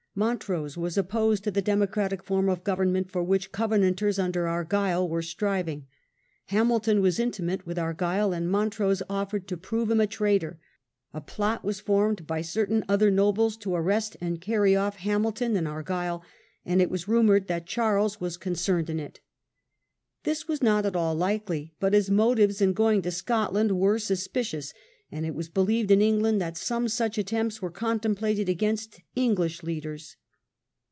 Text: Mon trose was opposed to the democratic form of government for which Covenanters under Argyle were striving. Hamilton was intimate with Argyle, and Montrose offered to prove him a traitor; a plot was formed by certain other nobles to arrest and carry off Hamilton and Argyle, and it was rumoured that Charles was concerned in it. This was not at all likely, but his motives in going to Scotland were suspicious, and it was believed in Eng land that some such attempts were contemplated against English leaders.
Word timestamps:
Mon 0.13 0.37
trose 0.37 0.75
was 0.75 0.97
opposed 0.97 1.41
to 1.45 1.51
the 1.51 1.61
democratic 1.61 2.21
form 2.21 2.49
of 2.49 2.65
government 2.65 3.09
for 3.09 3.23
which 3.23 3.53
Covenanters 3.53 4.19
under 4.19 4.45
Argyle 4.45 5.07
were 5.07 5.21
striving. 5.21 5.87
Hamilton 6.47 6.99
was 6.99 7.17
intimate 7.17 7.65
with 7.65 7.79
Argyle, 7.79 8.33
and 8.33 8.51
Montrose 8.51 9.01
offered 9.09 9.47
to 9.47 9.55
prove 9.55 9.89
him 9.89 10.01
a 10.01 10.07
traitor; 10.07 10.59
a 11.13 11.21
plot 11.21 11.63
was 11.63 11.79
formed 11.79 12.27
by 12.27 12.41
certain 12.41 12.83
other 12.89 13.09
nobles 13.09 13.55
to 13.55 13.73
arrest 13.73 14.17
and 14.19 14.41
carry 14.41 14.75
off 14.75 14.97
Hamilton 14.97 15.55
and 15.55 15.65
Argyle, 15.65 16.25
and 16.65 16.81
it 16.81 16.89
was 16.91 17.07
rumoured 17.07 17.47
that 17.47 17.65
Charles 17.65 18.19
was 18.19 18.35
concerned 18.35 18.89
in 18.89 18.99
it. 18.99 19.21
This 20.23 20.45
was 20.45 20.61
not 20.61 20.85
at 20.85 20.93
all 20.97 21.15
likely, 21.15 21.73
but 21.79 21.93
his 21.93 22.09
motives 22.11 22.59
in 22.59 22.73
going 22.73 23.01
to 23.03 23.11
Scotland 23.11 23.79
were 23.79 23.97
suspicious, 23.97 24.73
and 25.13 25.25
it 25.25 25.35
was 25.35 25.49
believed 25.49 25.91
in 25.91 26.01
Eng 26.01 26.21
land 26.21 26.39
that 26.39 26.55
some 26.55 26.87
such 26.87 27.17
attempts 27.17 27.61
were 27.61 27.69
contemplated 27.69 28.47
against 28.47 29.01
English 29.13 29.61
leaders. 29.61 30.15